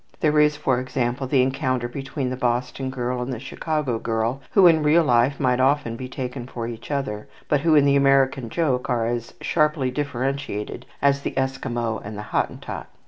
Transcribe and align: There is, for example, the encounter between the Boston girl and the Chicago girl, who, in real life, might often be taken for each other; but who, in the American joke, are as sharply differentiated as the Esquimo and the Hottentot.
There 0.19 0.39
is, 0.39 0.57
for 0.57 0.79
example, 0.79 1.27
the 1.27 1.43
encounter 1.43 1.87
between 1.87 2.31
the 2.31 2.35
Boston 2.35 2.89
girl 2.89 3.21
and 3.21 3.31
the 3.31 3.39
Chicago 3.39 3.99
girl, 3.99 4.41
who, 4.49 4.65
in 4.65 4.81
real 4.81 5.03
life, 5.03 5.39
might 5.39 5.59
often 5.59 5.95
be 5.95 6.09
taken 6.09 6.47
for 6.47 6.67
each 6.67 6.89
other; 6.89 7.27
but 7.47 7.61
who, 7.61 7.75
in 7.75 7.85
the 7.85 7.95
American 7.95 8.49
joke, 8.49 8.89
are 8.89 9.05
as 9.05 9.35
sharply 9.41 9.91
differentiated 9.91 10.87
as 11.03 11.21
the 11.21 11.35
Esquimo 11.37 11.99
and 12.03 12.17
the 12.17 12.23
Hottentot. 12.33 12.87